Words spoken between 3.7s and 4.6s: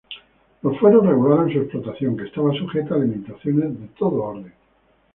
de todo orden.